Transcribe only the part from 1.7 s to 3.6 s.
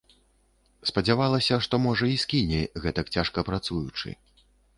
можа, і скіне, гэтак цяжка